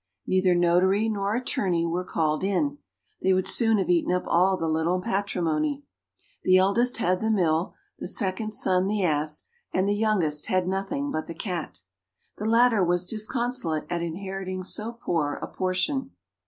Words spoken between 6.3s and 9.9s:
The eldest had the mill; the second son, the ass; and